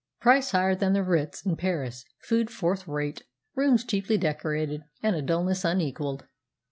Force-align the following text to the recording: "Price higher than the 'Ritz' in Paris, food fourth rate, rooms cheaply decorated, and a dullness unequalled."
"Price 0.19 0.49
higher 0.49 0.73
than 0.73 0.93
the 0.93 1.03
'Ritz' 1.03 1.45
in 1.45 1.55
Paris, 1.57 2.05
food 2.23 2.49
fourth 2.49 2.87
rate, 2.87 3.21
rooms 3.53 3.83
cheaply 3.85 4.17
decorated, 4.17 4.81
and 5.03 5.15
a 5.15 5.21
dullness 5.21 5.63
unequalled." 5.63 6.23